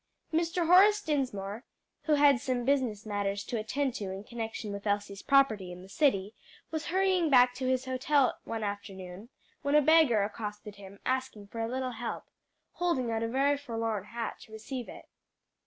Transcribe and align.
Mr. 0.33 0.65
Horace 0.65 0.99
Dinsmore, 0.99 1.63
who 2.05 2.15
had 2.15 2.39
some 2.39 2.65
business 2.65 3.05
matters 3.05 3.43
to 3.43 3.59
attend 3.59 3.93
to 3.93 4.09
in 4.09 4.23
connection 4.23 4.73
with 4.73 4.87
Elsie's 4.87 5.21
property 5.21 5.71
in 5.71 5.83
the 5.83 5.87
city, 5.89 6.33
was 6.71 6.87
hurrying 6.87 7.29
back 7.29 7.53
to 7.53 7.67
his 7.67 7.85
hotel 7.85 8.39
one 8.43 8.63
afternoon, 8.63 9.29
when 9.61 9.75
a 9.75 9.81
beggar 9.83 10.23
accosted 10.23 10.77
him, 10.77 10.97
asking 11.05 11.45
for 11.45 11.59
a 11.59 11.69
little 11.69 11.91
help, 11.91 12.23
holding 12.71 13.11
out 13.11 13.21
a 13.21 13.27
very 13.27 13.55
forlorn 13.59 14.05
hat 14.05 14.39
to 14.39 14.51
receive 14.51 14.89
it. 14.89 15.05